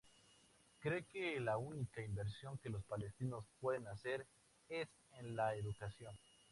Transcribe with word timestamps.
Cree 0.79 1.03
que 1.05 1.39
la 1.39 1.59
única 1.59 2.01
inversión 2.01 2.57
que 2.57 2.71
los 2.71 2.83
Palestinos 2.85 3.45
pueden 3.59 3.85
hacer 3.87 4.25
es 4.67 4.89
en 5.19 5.35
la 5.35 5.53
educación. 5.55 6.17